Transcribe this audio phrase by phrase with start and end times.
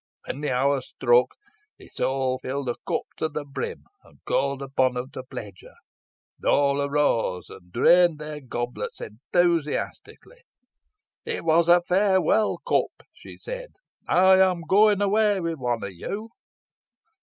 [0.25, 1.27] When the hour struck,
[1.79, 5.75] Isole filled a cup to the brim, and called upon them to pledge her.
[6.43, 10.39] All arose, and drained their goblets enthusiastically.
[11.23, 13.73] 'It was a farewell cup,' she said;
[14.09, 16.29] 'I am going away with one of you.'